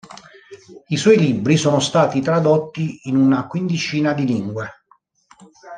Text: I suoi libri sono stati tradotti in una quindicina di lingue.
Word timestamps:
I 0.87 0.97
suoi 0.97 1.19
libri 1.19 1.57
sono 1.57 1.79
stati 1.79 2.21
tradotti 2.21 3.01
in 3.03 3.15
una 3.15 3.45
quindicina 3.45 4.13
di 4.13 4.25
lingue. 4.25 4.83